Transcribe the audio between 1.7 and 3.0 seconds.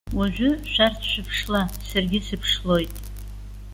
саргьы сыԥшлоит.